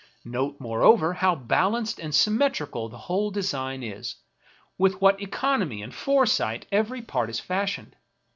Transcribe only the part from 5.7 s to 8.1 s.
and foresight every part is fashioned.